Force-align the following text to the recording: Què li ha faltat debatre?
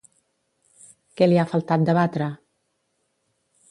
Què 1.21 1.29
li 1.29 1.39
ha 1.43 1.47
faltat 1.53 1.87
debatre? 1.93 2.35